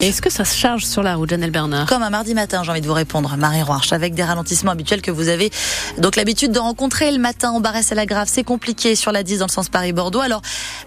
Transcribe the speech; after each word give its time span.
Est-ce 0.00 0.22
que 0.22 0.30
ça 0.30 0.44
se 0.44 0.56
charge 0.56 0.84
sur 0.84 1.02
la 1.02 1.16
route, 1.16 1.28
Janelle 1.28 1.50
Bernard 1.50 1.86
Comme 1.86 2.04
un 2.04 2.10
mardi 2.10 2.32
matin, 2.32 2.62
j'ai 2.62 2.70
envie 2.70 2.80
de 2.80 2.86
vous 2.86 2.92
répondre, 2.92 3.36
Marie 3.36 3.62
Roarch, 3.62 3.92
avec 3.92 4.14
des 4.14 4.22
ralentissements 4.22 4.70
habituels 4.70 5.02
que 5.02 5.10
vous 5.10 5.26
avez 5.26 5.50
donc 5.98 6.14
l'habitude 6.14 6.52
de 6.52 6.60
rencontrer 6.60 7.10
le 7.10 7.18
matin 7.18 7.58
Barès 7.58 7.90
à 7.90 7.96
la 7.96 8.06
Grave. 8.06 8.28
C'est 8.30 8.44
compliqué 8.44 8.94
sur 8.94 9.10
la 9.10 9.24
10 9.24 9.38
dans 9.38 9.46
le 9.46 9.50
sens 9.50 9.68
Paris-Bordeaux. 9.68 10.20
Alors, 10.20 10.40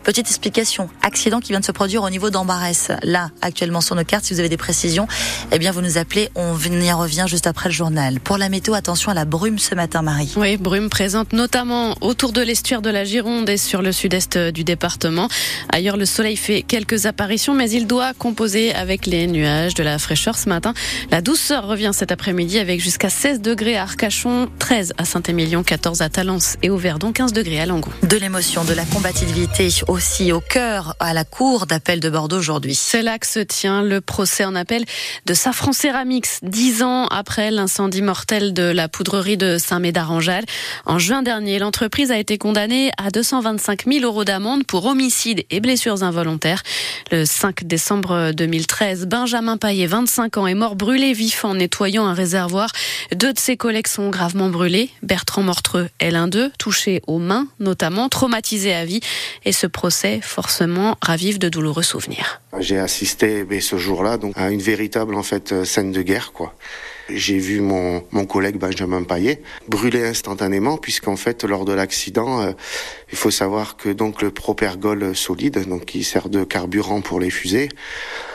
petite 0.04 0.28
explication. 0.28 0.90
Accident 1.02 1.42
qui 1.42 1.50
vient 1.50 1.60
de 1.60 1.66
se 1.66 1.74
produire 1.74 2.04
au 2.04 2.10
niveau 2.10 2.30
d'Embarès. 2.30 2.90
Là, 3.04 3.32
actuellement 3.42 3.82
sur 3.82 3.98
nos 3.98 4.06
cartes, 4.06 4.24
si 4.24 4.34
vous 4.34 4.40
avez 4.40 4.48
des 4.48 4.56
précisions, 4.56 5.10
eh 5.52 5.60
bien, 5.60 5.74
vous 5.74 5.82
nous 5.82 5.98
appelez. 5.98 6.30
On 6.36 6.58
y 6.58 6.92
revient 6.94 7.26
juste 7.28 7.48
après 7.48 7.68
le 7.68 7.76
journal. 7.76 8.22
Pour 8.22 8.38
la 8.38 8.48
météo, 8.48 8.76
attention 8.76 9.12
à 9.12 9.14
la 9.14 9.26
brume 9.26 9.60
ce 9.60 9.76
matin, 9.76 10.04
Marie. 10.04 10.32
Oui, 10.38 10.56
brume 10.56 10.88
présente 10.88 11.34
notamment 11.34 11.98
autour 12.00 12.32
de 12.32 12.40
l'estuaire 12.40 12.82
de 12.82 12.90
la 12.90 13.04
Gironde 13.04 13.50
et 13.50 13.58
sur 13.58 13.82
le 13.82 13.92
sud-est 13.92 14.38
du 14.38 14.64
département. 14.64 15.28
Ailleurs, 15.68 15.98
le 15.98 16.06
soleil 16.06 16.38
fait 16.38 16.62
quelques 16.62 17.08
apparitions, 17.08 17.54
mais 17.54 17.70
il 17.70 17.88
doit 17.88 18.14
composer 18.14 18.74
avec 18.74 19.01
les 19.06 19.28
nuages, 19.28 19.74
de 19.74 19.84
la 19.84 20.00
fraîcheur 20.00 20.38
ce 20.38 20.50
matin. 20.50 20.74
La 21.10 21.22
douceur 21.22 21.68
revient 21.68 21.92
cet 21.94 22.12
après-midi 22.12 22.60
avec 22.60 22.82
jusqu'à 22.82 23.10
16 23.10 23.42
degrés 23.42 23.78
à 23.78 23.84
Arcachon, 23.84 24.50
13 24.60 24.94
à 24.98 25.06
Saint-Émilion, 25.06 25.64
14 25.64 26.02
à 26.02 26.10
Talence 26.10 26.58
et 26.62 26.70
au 26.70 26.78
Verdon, 26.78 27.12
15 27.12 27.34
degrés 27.34 27.60
à 27.60 27.66
Langon. 27.66 27.92
De 28.04 28.18
l'émotion, 28.18 28.64
de 28.64 28.74
la 28.74 28.86
combativité 28.86 29.70
aussi 29.88 30.32
au 30.32 30.42
cœur 30.42 30.96
à 31.00 31.14
la 31.14 31.24
cour 31.24 31.66
d'appel 31.66 32.00
de 32.00 32.10
Bordeaux 32.10 32.38
aujourd'hui. 32.38 32.76
C'est 32.76 33.02
là 33.02 33.18
que 33.20 33.28
se 33.28 33.40
tient 33.40 33.82
le 33.82 34.02
procès 34.02 34.46
en 34.46 34.56
appel 34.56 34.86
de 35.26 35.34
Safran 35.34 35.74
Ceramics, 35.74 36.28
dix 36.44 36.84
ans 36.84 37.08
après 37.08 37.52
l'incendie 37.52 38.02
mortel 38.02 38.54
de 38.54 38.64
la 38.64 38.88
poudrerie 38.88 39.38
de 39.38 39.58
Saint-Médard-en-Jalles. 39.58 40.46
En 40.86 41.00
juin 41.00 41.22
dernier, 41.22 41.60
l'entreprise 41.60 42.12
a 42.12 42.18
été 42.18 42.38
condamnée 42.38 42.92
à 42.98 43.10
225 43.12 43.86
000 43.86 44.06
euros 44.06 44.24
d'amende 44.24 44.66
pour 44.66 44.86
homicide 44.86 45.44
et 45.50 45.60
blessures 45.60 46.04
involontaires. 46.04 46.64
Le 47.12 47.26
5 47.26 47.64
décembre 47.64 48.32
2013, 48.32 48.91
Benjamin 49.00 49.58
Paillet, 49.58 49.88
25 49.88 50.38
ans, 50.38 50.48
est 50.48 50.56
mort 50.56 50.76
brûlé 50.76 51.14
vif 51.14 51.46
en 51.46 51.56
nettoyant 51.56 52.06
un 52.06 52.14
réservoir. 52.14 52.72
Deux 53.14 53.34
de 53.34 53.40
ses 53.40 53.58
collègues 53.58 53.88
sont 53.88 54.10
gravement 54.10 54.50
brûlés. 54.50 54.90
Bertrand 55.04 55.44
Mortreux 55.44 55.90
est 56.00 56.12
l'un 56.12 56.28
d'eux, 56.28 56.52
touché 56.58 57.02
aux 57.08 57.20
mains 57.20 57.48
notamment, 57.60 58.10
traumatisé 58.10 58.74
à 58.74 58.86
vie. 58.86 59.00
Et 59.46 59.52
ce 59.52 59.68
procès, 59.68 60.20
forcément, 60.22 60.98
ravive 61.02 61.40
de 61.40 61.50
douloureux 61.50 61.84
souvenirs. 61.84 62.42
J'ai 62.60 62.80
assisté 62.80 63.46
ce 63.62 63.78
jour-là 63.78 64.18
à 64.36 64.50
une 64.50 64.62
véritable 64.62 65.16
en 65.16 65.24
fait 65.24 65.52
euh, 65.52 65.64
scène 65.64 65.92
de 65.92 66.02
guerre 66.02 66.34
quoi. 66.34 66.54
J'ai 67.10 67.38
vu 67.38 67.60
mon, 67.60 68.04
mon 68.12 68.26
collègue 68.26 68.58
Benjamin 68.58 69.04
Paillet 69.04 69.42
brûler 69.68 70.06
instantanément 70.06 70.78
puisqu'en 70.78 71.16
fait 71.16 71.44
lors 71.44 71.66
de 71.66 71.74
l'accident, 71.74 72.42
euh, 72.42 72.52
il 73.12 73.18
faut 73.18 73.32
savoir 73.32 73.76
que 73.78 73.90
donc 73.90 74.22
le 74.22 74.32
propergol 74.32 75.16
solide, 75.16 75.68
donc 75.68 75.86
qui 75.86 76.04
sert 76.04 76.30
de 76.30 76.44
carburant 76.44 77.02
pour 77.02 77.20
les 77.20 77.30
fusées, 77.30 77.70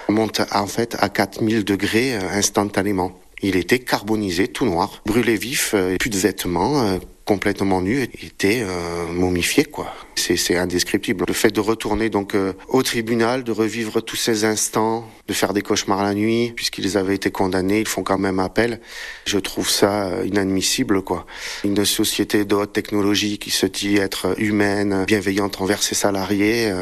monte 0.08 0.42
en 0.52 0.66
fait 0.66 0.96
à 0.98 1.08
4000 1.08 1.64
degrés 1.64 2.14
euh, 2.14 2.20
instantanément. 2.30 3.12
Il 3.42 3.56
était 3.56 3.80
carbonisé, 3.80 4.48
tout 4.48 4.64
noir, 4.64 5.02
brûlé 5.04 5.36
vif, 5.36 5.74
plus 6.00 6.08
de 6.08 6.16
vêtements, 6.16 6.98
complètement 7.26 7.82
nu, 7.82 8.04
était 8.22 8.64
momifié 9.12 9.64
quoi 9.64 9.92
c'est 10.16 10.56
indescriptible. 10.56 11.24
Le 11.26 11.34
fait 11.34 11.50
de 11.50 11.60
retourner 11.60 12.10
donc 12.10 12.34
euh, 12.34 12.52
au 12.68 12.82
tribunal, 12.82 13.44
de 13.44 13.52
revivre 13.52 14.02
tous 14.02 14.16
ces 14.16 14.44
instants, 14.44 15.08
de 15.28 15.32
faire 15.32 15.52
des 15.52 15.62
cauchemars 15.62 16.02
la 16.02 16.14
nuit, 16.14 16.52
puisqu'ils 16.54 16.96
avaient 16.96 17.14
été 17.14 17.30
condamnés, 17.30 17.80
ils 17.80 17.88
font 17.88 18.02
quand 18.02 18.18
même 18.18 18.38
appel. 18.38 18.80
Je 19.26 19.38
trouve 19.38 19.68
ça 19.68 20.08
euh, 20.08 20.26
inadmissible, 20.26 21.02
quoi. 21.02 21.26
Une 21.64 21.84
société 21.84 22.44
de 22.44 22.54
haute 22.54 22.72
technologie 22.72 23.38
qui 23.38 23.50
se 23.50 23.66
dit 23.66 23.96
être 23.96 24.34
humaine, 24.38 25.04
bienveillante 25.06 25.60
envers 25.60 25.82
ses 25.82 25.94
salariés, 25.94 26.72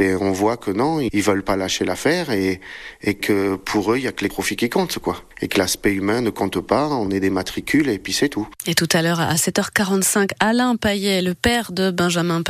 euh, 0.00 0.18
on 0.20 0.32
voit 0.32 0.56
que 0.56 0.70
non, 0.70 1.00
ils 1.00 1.22
veulent 1.22 1.44
pas 1.44 1.56
lâcher 1.56 1.84
l'affaire 1.84 2.30
et, 2.30 2.60
que 3.20 3.56
pour 3.56 3.92
eux, 3.92 3.98
il 3.98 4.04
y 4.04 4.08
a 4.08 4.12
que 4.12 4.22
les 4.22 4.28
profits 4.28 4.56
qui 4.56 4.70
comptent, 4.70 4.98
quoi. 4.98 5.22
Et 5.40 5.48
que 5.48 5.58
l'aspect 5.58 5.92
humain 5.92 6.20
ne 6.20 6.30
compte 6.30 6.60
pas, 6.60 6.88
on 6.88 7.10
est 7.10 7.20
des 7.20 7.30
matricules 7.30 7.88
et 7.88 7.98
puis 7.98 8.12
c'est 8.12 8.28
tout. 8.28 8.48
Et 8.66 8.74
tout 8.74 8.88
à 8.92 9.02
l'heure, 9.02 9.20
à 9.20 9.34
7h45, 9.34 10.30
Alain 10.40 10.76
Payet, 10.76 11.20
le 11.20 11.34
père 11.34 11.72
de 11.72 11.90
Benjamin 11.90 12.42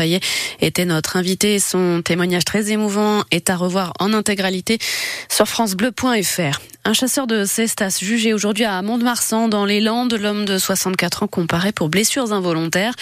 Était 0.61 0.85
notre 0.85 1.17
invité. 1.17 1.59
Son 1.59 2.03
témoignage 2.03 2.45
très 2.45 2.71
émouvant 2.71 3.25
est 3.31 3.51
à 3.51 3.57
revoir 3.57 3.93
en 3.99 4.13
intégralité 4.13 4.79
sur 5.29 5.47
francebleu.fr. 5.49 6.61
Un 6.85 6.95
chasseur 6.95 7.29
de 7.29 7.45
cestas 7.45 8.01
jugé 8.03 8.35
aujourd'hui 8.35 8.65
à 8.65 8.83
Mont-de-Marsan 8.83 9.47
dans 9.47 9.65
les 9.65 9.81
Landes, 9.81 10.15
l'homme 10.15 10.45
de 10.45 10.59
64 10.59 11.23
ans 11.23 11.27
comparé 11.29 11.71
pour 11.71 11.89
blessures 11.89 12.33
involontaires. 12.33 12.95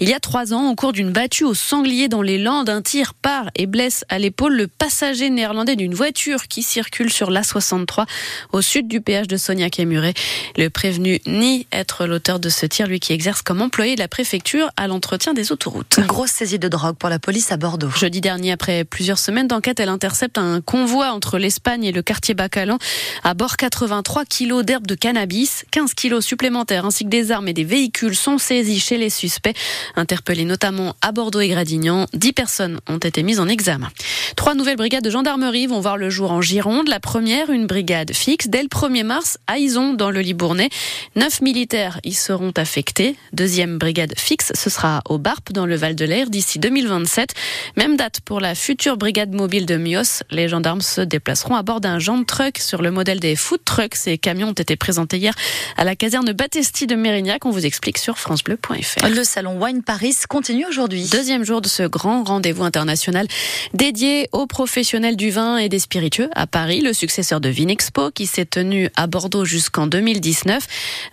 Il 0.00 0.08
y 0.08 0.14
a 0.14 0.20
trois 0.20 0.54
ans, 0.54 0.70
au 0.70 0.74
cours 0.74 0.94
d'une 0.94 1.10
battue 1.10 1.44
au 1.44 1.52
sanglier 1.52 2.08
dans 2.08 2.22
les 2.22 2.38
Landes, 2.38 2.70
un 2.70 2.80
tir 2.80 3.12
part 3.12 3.50
et 3.54 3.66
blesse 3.66 4.06
à 4.08 4.18
l'épaule 4.18 4.56
le 4.56 4.68
passager 4.68 5.28
néerlandais 5.28 5.76
d'une 5.76 5.92
voiture 5.92 6.48
qui 6.48 6.62
circule 6.62 7.12
sur 7.12 7.30
l'A63 7.30 8.06
au 8.52 8.62
sud 8.62 8.88
du 8.88 9.02
péage 9.02 9.28
de 9.28 9.36
Sonia 9.36 9.68
Muret. 9.80 10.14
Le 10.56 10.70
prévenu 10.70 11.20
nie 11.26 11.66
être 11.72 12.06
l'auteur 12.06 12.40
de 12.40 12.48
ce 12.48 12.64
tir, 12.64 12.86
lui 12.86 13.00
qui 13.00 13.12
exerce 13.12 13.42
comme 13.42 13.60
employé 13.60 13.96
de 13.96 14.00
la 14.00 14.08
préfecture 14.08 14.70
à 14.78 14.86
l'entretien 14.88 15.34
des 15.34 15.52
autoroutes. 15.52 16.00
grosse 16.06 16.30
saisie 16.30 16.58
de 16.58 16.68
drogue 16.68 16.96
pour 16.96 17.10
la 17.10 17.18
police 17.18 17.52
à 17.52 17.58
Bordeaux. 17.58 17.90
Jeudi 17.90 18.22
dernier, 18.22 18.52
après 18.52 18.84
plusieurs 18.84 19.18
semaines 19.18 19.46
d'enquête, 19.46 19.78
elle 19.78 19.90
intercepte 19.90 20.38
un 20.38 20.62
convoi 20.62 21.10
entre 21.10 21.36
l'Espagne 21.36 21.84
et 21.84 21.92
le 21.92 22.00
quartier 22.00 22.32
Bacalan 22.32 22.78
à 23.26 23.34
bord, 23.34 23.56
83 23.56 24.24
kilos 24.24 24.64
d'herbe 24.64 24.86
de 24.86 24.94
cannabis, 24.94 25.64
15 25.72 25.94
kilos 25.94 26.24
supplémentaires 26.24 26.84
ainsi 26.84 27.02
que 27.02 27.08
des 27.08 27.32
armes 27.32 27.48
et 27.48 27.52
des 27.52 27.64
véhicules 27.64 28.14
sont 28.14 28.38
saisis 28.38 28.78
chez 28.78 28.98
les 28.98 29.10
suspects. 29.10 29.56
Interpellés 29.96 30.44
notamment 30.44 30.94
à 31.02 31.10
Bordeaux 31.10 31.40
et 31.40 31.48
Gradignan, 31.48 32.06
10 32.12 32.32
personnes 32.32 32.80
ont 32.86 32.98
été 32.98 33.24
mises 33.24 33.40
en 33.40 33.48
examen. 33.48 33.88
Trois 34.36 34.54
nouvelles 34.54 34.76
brigades 34.76 35.02
de 35.02 35.10
gendarmerie 35.10 35.66
vont 35.66 35.80
voir 35.80 35.96
le 35.96 36.08
jour 36.08 36.30
en 36.30 36.40
Gironde. 36.40 36.86
La 36.86 37.00
première, 37.00 37.50
une 37.50 37.66
brigade 37.66 38.14
fixe 38.14 38.46
dès 38.46 38.62
le 38.62 38.68
1er 38.68 39.02
mars 39.02 39.38
à 39.48 39.58
Ison 39.58 39.94
dans 39.94 40.12
le 40.12 40.20
Libournais. 40.20 40.70
Neuf 41.16 41.40
militaires 41.40 41.98
y 42.04 42.12
seront 42.12 42.52
affectés. 42.56 43.16
Deuxième 43.32 43.76
brigade 43.76 44.14
fixe, 44.16 44.52
ce 44.54 44.70
sera 44.70 45.02
au 45.08 45.18
Barp 45.18 45.52
dans 45.52 45.66
le 45.66 45.74
Val 45.74 45.96
de 45.96 46.04
l'Air 46.04 46.30
d'ici 46.30 46.60
2027. 46.60 47.34
Même 47.76 47.96
date 47.96 48.20
pour 48.20 48.38
la 48.38 48.54
future 48.54 48.96
brigade 48.96 49.34
mobile 49.34 49.66
de 49.66 49.76
Mios. 49.76 50.22
Les 50.30 50.46
gendarmes 50.46 50.80
se 50.80 51.00
déplaceront 51.00 51.56
à 51.56 51.64
bord 51.64 51.80
d'un 51.80 51.98
Jean 51.98 52.22
truck 52.22 52.58
sur 52.58 52.82
le 52.82 52.92
modèle 52.92 53.15
des 53.20 53.36
food 53.36 53.60
trucks. 53.64 53.94
Ces 53.94 54.18
camions 54.18 54.48
ont 54.48 54.52
été 54.52 54.76
présentés 54.76 55.18
hier 55.18 55.34
à 55.76 55.84
la 55.84 55.96
caserne 55.96 56.32
Battesti 56.32 56.86
de 56.86 56.94
Mérignac. 56.94 57.44
On 57.44 57.50
vous 57.50 57.66
explique 57.66 57.98
sur 57.98 58.18
francebleu.fr. 58.18 59.08
Le 59.08 59.24
salon 59.24 59.62
Wine 59.62 59.82
Paris 59.82 60.16
continue 60.28 60.66
aujourd'hui. 60.66 61.08
Deuxième 61.10 61.44
jour 61.44 61.60
de 61.60 61.68
ce 61.68 61.82
grand 61.84 62.24
rendez-vous 62.24 62.64
international 62.64 63.26
dédié 63.74 64.28
aux 64.32 64.46
professionnels 64.46 65.16
du 65.16 65.30
vin 65.30 65.58
et 65.58 65.68
des 65.68 65.78
spiritueux 65.78 66.30
à 66.34 66.46
Paris, 66.46 66.80
le 66.80 66.92
successeur 66.92 67.40
de 67.40 67.48
Vinexpo 67.48 68.10
qui 68.10 68.26
s'est 68.26 68.46
tenu 68.46 68.88
à 68.96 69.06
Bordeaux 69.06 69.44
jusqu'en 69.44 69.86
2019. 69.86 70.66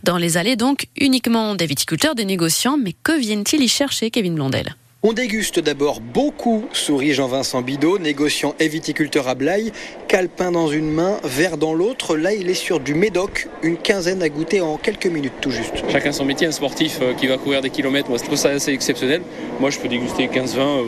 Dans 0.03 0.17
les 0.17 0.37
allées 0.37 0.55
donc 0.55 0.87
uniquement 0.99 1.55
des 1.55 1.65
viticulteurs, 1.65 2.15
des 2.15 2.25
négociants, 2.25 2.77
mais 2.77 2.93
que 3.03 3.17
viennent-ils 3.17 3.61
y 3.61 3.67
chercher, 3.67 4.11
Kevin 4.11 4.35
Blondel? 4.35 4.75
On 5.05 5.11
déguste 5.11 5.59
d'abord 5.59 5.99
beaucoup, 5.99 6.63
sourit 6.71 7.11
Jean-Vincent 7.11 7.61
Bidot, 7.61 7.99
négociant 7.99 8.55
et 8.61 8.69
viticulteur 8.69 9.27
à 9.27 9.35
Blaye. 9.35 9.73
Calpin 10.07 10.51
dans 10.51 10.69
une 10.69 10.89
main, 10.89 11.17
verre 11.25 11.57
dans 11.57 11.73
l'autre. 11.73 12.15
Là, 12.15 12.31
il 12.33 12.49
est 12.49 12.53
sur 12.53 12.79
du 12.79 12.93
médoc, 12.93 13.49
une 13.63 13.75
quinzaine 13.75 14.23
à 14.23 14.29
goûter 14.29 14.61
en 14.61 14.77
quelques 14.77 15.07
minutes 15.07 15.33
tout 15.41 15.51
juste. 15.51 15.73
Chacun 15.91 16.13
son 16.13 16.23
métier, 16.23 16.47
un 16.47 16.53
sportif 16.53 16.99
euh, 17.01 17.13
qui 17.15 17.27
va 17.27 17.37
courir 17.37 17.61
des 17.61 17.69
kilomètres, 17.69 18.07
moi 18.07 18.17
je 18.17 18.23
trouve 18.23 18.37
ça 18.37 18.49
assez 18.49 18.71
exceptionnel. 18.71 19.21
Moi 19.59 19.71
je 19.71 19.79
peux 19.79 19.89
déguster 19.89 20.27
15-20, 20.27 20.57
euh, 20.59 20.83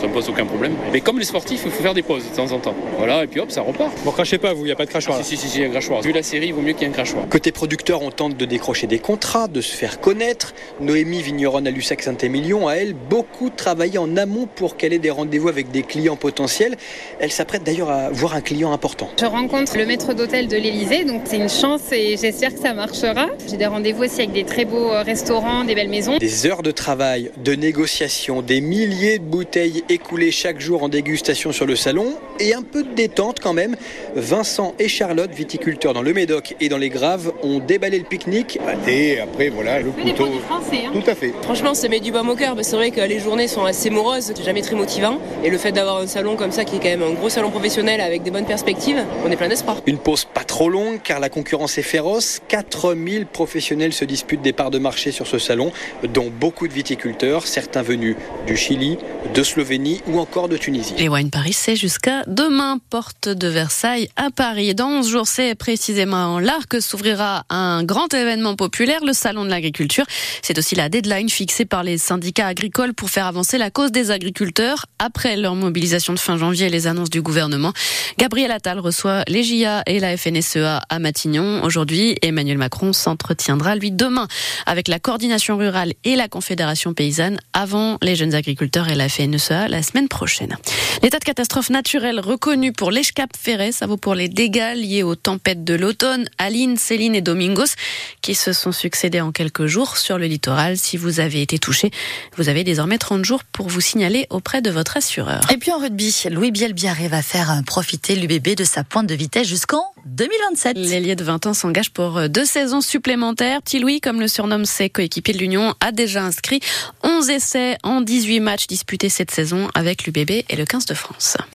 ça 0.00 0.06
me 0.06 0.14
pose 0.14 0.30
aucun 0.30 0.46
problème. 0.46 0.72
Mais 0.90 1.02
comme 1.02 1.18
les 1.18 1.26
sportifs, 1.26 1.60
il 1.66 1.70
faut 1.70 1.82
faire 1.82 1.92
des 1.92 2.02
pauses 2.02 2.24
de 2.24 2.34
temps 2.34 2.50
en 2.50 2.60
temps. 2.60 2.74
Voilà, 2.96 3.24
et 3.24 3.26
puis 3.26 3.40
hop, 3.40 3.50
ça 3.50 3.60
repart. 3.60 3.92
Bon, 4.02 4.12
crachez 4.12 4.38
pas, 4.38 4.54
vous, 4.54 4.62
il 4.62 4.68
n'y 4.68 4.72
a 4.72 4.76
pas 4.76 4.86
de 4.86 4.90
crachoir. 4.90 5.22
si, 5.22 5.36
si, 5.36 5.46
si, 5.46 5.58
il 5.58 5.60
y 5.60 5.64
a 5.64 5.68
un 5.68 5.72
crachoir. 5.72 6.00
Vu 6.00 6.12
la 6.12 6.22
série, 6.22 6.46
il 6.46 6.54
vaut 6.54 6.62
mieux 6.62 6.72
qu'il 6.72 6.82
y 6.82 6.84
ait 6.86 6.88
un 6.88 6.94
crachoir. 6.94 7.28
Côté 7.28 7.52
producteur, 7.52 8.00
on 8.00 8.10
tente 8.10 8.34
de 8.34 8.44
décrocher 8.46 8.86
des 8.86 8.98
contrats, 8.98 9.46
de 9.46 9.60
se 9.60 9.76
faire 9.76 10.00
connaître. 10.00 10.54
Noémie 10.80 11.20
Vigneron 11.20 11.66
à 11.66 11.70
Lussac 11.70 12.00
Saint-Émilion, 12.00 12.66
à 12.66 12.76
elle, 12.76 12.94
beaucoup 12.94 13.50
travaillé 13.58 13.98
en 13.98 14.16
amont 14.16 14.48
pour 14.54 14.78
qu'elle 14.78 14.94
ait 14.94 14.98
des 14.98 15.10
rendez-vous 15.10 15.48
avec 15.48 15.70
des 15.70 15.82
clients 15.82 16.16
potentiels. 16.16 16.76
Elle 17.20 17.30
s'apprête 17.30 17.64
d'ailleurs 17.64 17.90
à 17.90 18.08
voir 18.08 18.34
un 18.34 18.40
client 18.40 18.72
important. 18.72 19.10
Je 19.20 19.26
rencontre 19.26 19.76
le 19.76 19.84
maître 19.84 20.14
d'hôtel 20.14 20.48
de 20.48 20.56
l'Elysée, 20.56 21.04
donc 21.04 21.22
c'est 21.26 21.36
une 21.36 21.50
chance 21.50 21.92
et 21.92 22.16
j'espère 22.16 22.54
que 22.54 22.60
ça 22.60 22.72
marchera. 22.72 23.26
J'ai 23.50 23.58
des 23.58 23.66
rendez-vous 23.66 24.04
aussi 24.04 24.20
avec 24.20 24.32
des 24.32 24.44
très 24.44 24.64
beaux 24.64 24.90
euh, 24.92 25.02
restaurants, 25.02 25.64
des 25.64 25.74
belles 25.74 25.90
maisons. 25.90 26.16
Des 26.16 26.46
heures 26.46 26.62
de 26.62 26.70
travail, 26.70 27.30
de 27.44 27.52
négociation, 27.52 28.40
des 28.40 28.60
milliers 28.60 29.18
de 29.18 29.24
bouteilles 29.24 29.82
écoulées 29.88 30.30
chaque 30.30 30.60
jour 30.60 30.82
en 30.84 30.88
dégustation 30.88 31.52
sur 31.52 31.66
le 31.66 31.76
salon 31.76 32.14
et 32.38 32.54
un 32.54 32.62
peu 32.62 32.84
de 32.84 32.94
détente 32.94 33.40
quand 33.40 33.52
même. 33.52 33.76
Vincent 34.14 34.74
et 34.78 34.88
Charlotte, 34.88 35.32
viticulteurs 35.32 35.92
dans 35.94 36.02
le 36.02 36.12
Médoc 36.14 36.54
et 36.60 36.68
dans 36.68 36.78
les 36.78 36.90
Graves, 36.90 37.32
ont 37.42 37.58
déballé 37.58 37.98
le 37.98 38.04
pique-nique. 38.04 38.58
Et 38.86 39.18
après, 39.18 39.48
voilà, 39.48 39.80
le 39.80 39.90
couteau. 39.90 40.28
Français, 40.46 40.84
hein. 40.86 40.92
Tout 40.92 41.10
à 41.10 41.14
fait. 41.14 41.32
Franchement, 41.42 41.74
ça 41.74 41.88
met 41.88 42.00
du 42.00 42.12
baume 42.12 42.30
au 42.30 42.36
cœur, 42.36 42.54
mais 42.54 42.62
c'est 42.62 42.76
vrai 42.76 42.92
que 42.92 43.00
les 43.00 43.18
journées 43.18 43.47
sont 43.48 43.64
assez 43.64 43.90
moroses, 43.90 44.32
c'est 44.34 44.44
jamais 44.44 44.62
très 44.62 44.76
motivant. 44.76 45.18
Et 45.42 45.50
le 45.50 45.58
fait 45.58 45.72
d'avoir 45.72 45.98
un 45.98 46.06
salon 46.06 46.36
comme 46.36 46.52
ça, 46.52 46.64
qui 46.64 46.76
est 46.76 46.78
quand 46.78 46.88
même 46.88 47.02
un 47.02 47.12
gros 47.12 47.28
salon 47.28 47.50
professionnel 47.50 48.00
avec 48.00 48.22
des 48.22 48.30
bonnes 48.30 48.46
perspectives, 48.46 49.04
on 49.24 49.30
est 49.30 49.36
plein 49.36 49.48
d'espoir. 49.48 49.78
Une 49.86 49.98
pause 49.98 50.24
pas 50.24 50.44
trop 50.44 50.68
longue 50.68 51.00
car 51.02 51.20
la 51.20 51.28
concurrence 51.28 51.78
est 51.78 51.82
féroce. 51.82 52.40
4000 52.48 53.26
professionnels 53.26 53.92
se 53.92 54.04
disputent 54.04 54.42
des 54.42 54.52
parts 54.52 54.70
de 54.70 54.78
marché 54.78 55.12
sur 55.12 55.26
ce 55.26 55.38
salon, 55.38 55.72
dont 56.14 56.30
beaucoup 56.30 56.68
de 56.68 56.72
viticulteurs, 56.72 57.46
certains 57.46 57.82
venus 57.82 58.16
du 58.46 58.56
Chili, 58.56 58.98
de 59.34 59.42
Slovénie 59.42 60.02
ou 60.06 60.18
encore 60.18 60.48
de 60.48 60.56
Tunisie. 60.56 60.94
Les 60.98 61.08
Wine 61.08 61.30
Paris, 61.30 61.52
c'est 61.52 61.76
jusqu'à 61.76 62.22
demain, 62.26 62.78
porte 62.90 63.28
de 63.28 63.48
Versailles 63.48 64.08
à 64.16 64.30
Paris. 64.30 64.74
Dans 64.74 64.88
11 64.88 65.08
jours, 65.08 65.26
c'est 65.26 65.54
précisément 65.54 66.40
là 66.40 66.58
que 66.68 66.80
s'ouvrira 66.80 67.44
un 67.48 67.84
grand 67.84 68.12
événement 68.12 68.56
populaire, 68.56 69.04
le 69.04 69.12
Salon 69.12 69.44
de 69.44 69.50
l'agriculture. 69.50 70.04
C'est 70.42 70.58
aussi 70.58 70.74
la 70.74 70.88
deadline 70.88 71.28
fixée 71.28 71.64
par 71.64 71.82
les 71.82 71.98
syndicats 71.98 72.46
agricoles 72.46 72.94
pour 72.94 73.10
faire 73.10 73.26
avancer 73.26 73.37
la 73.58 73.70
cause 73.70 73.92
des 73.92 74.10
agriculteurs 74.10 74.86
après 74.98 75.36
leur 75.36 75.54
mobilisation 75.54 76.12
de 76.12 76.18
fin 76.18 76.36
janvier 76.36 76.66
et 76.66 76.70
les 76.70 76.86
annonces 76.86 77.10
du 77.10 77.22
gouvernement. 77.22 77.72
Gabriel 78.18 78.50
Attal 78.50 78.80
reçoit 78.80 79.22
les 79.28 79.42
JA 79.42 79.82
et 79.86 80.00
la 80.00 80.16
FNSEA 80.16 80.82
à 80.88 80.98
Matignon. 80.98 81.62
Aujourd'hui, 81.62 82.16
Emmanuel 82.22 82.58
Macron 82.58 82.92
s'entretiendra, 82.92 83.76
lui, 83.76 83.92
demain 83.92 84.26
avec 84.66 84.88
la 84.88 84.98
coordination 84.98 85.56
rurale 85.56 85.94
et 86.04 86.16
la 86.16 86.28
Confédération 86.28 86.94
paysanne 86.94 87.38
avant 87.52 87.98
les 88.02 88.16
jeunes 88.16 88.34
agriculteurs 88.34 88.88
et 88.88 88.94
la 88.94 89.08
FNSEA 89.08 89.68
la 89.68 89.82
semaine 89.82 90.08
prochaine. 90.08 90.56
L'état 91.02 91.18
de 91.18 91.24
catastrophe 91.24 91.70
naturelle 91.70 92.18
reconnu 92.18 92.72
pour 92.72 92.90
l'Eshcap 92.90 93.30
Ferret, 93.36 93.72
ça 93.72 93.86
vaut 93.86 93.96
pour 93.96 94.14
les 94.14 94.28
dégâts 94.28 94.74
liés 94.74 95.04
aux 95.04 95.14
tempêtes 95.14 95.62
de 95.62 95.74
l'automne, 95.74 96.28
Aline, 96.38 96.76
Céline 96.76 97.14
et 97.14 97.20
Domingos, 97.20 97.74
qui 98.20 98.34
se 98.34 98.52
sont 98.52 98.72
succédés 98.72 99.20
en 99.20 99.30
quelques 99.30 99.66
jours 99.66 99.96
sur 99.96 100.18
le 100.18 100.26
littoral. 100.26 100.76
Si 100.76 100.96
vous 100.96 101.20
avez 101.20 101.40
été 101.40 101.58
touché, 101.58 101.90
vous 102.36 102.48
avez 102.48 102.64
désormais 102.64 102.98
30 103.18 103.24
jours 103.24 103.42
pour 103.42 103.66
vous 103.66 103.80
signaler 103.80 104.28
auprès 104.30 104.62
de 104.62 104.70
votre 104.70 104.96
assureur. 104.96 105.40
Et 105.52 105.56
puis 105.56 105.72
en 105.72 105.78
rugby, 105.78 106.14
Louis 106.30 106.52
Bielbiaré 106.52 107.08
va 107.08 107.20
faire 107.20 107.62
profiter 107.66 108.14
l'UBB 108.14 108.54
de 108.54 108.62
sa 108.62 108.84
pointe 108.84 109.08
de 109.08 109.14
vitesse 109.14 109.48
jusqu'en 109.48 109.82
2027. 110.06 110.76
L'ailier 110.76 111.16
de 111.16 111.24
20 111.24 111.46
ans 111.46 111.54
s'engage 111.54 111.90
pour 111.90 112.28
deux 112.28 112.44
saisons 112.44 112.80
supplémentaires. 112.80 113.60
Petit 113.62 113.80
Louis, 113.80 114.00
comme 114.00 114.20
le 114.20 114.28
surnomme 114.28 114.64
ses 114.64 114.88
coéquipiers 114.88 115.34
de 115.34 115.38
l'Union, 115.38 115.74
a 115.80 115.90
déjà 115.90 116.22
inscrit 116.22 116.60
11 117.02 117.28
essais 117.30 117.76
en 117.82 118.02
18 118.02 118.38
matchs 118.38 118.68
disputés 118.68 119.08
cette 119.08 119.32
saison 119.32 119.68
avec 119.74 120.04
l'UBB 120.04 120.44
et 120.48 120.56
le 120.56 120.64
15 120.64 120.86
de 120.86 120.94
France. 120.94 121.38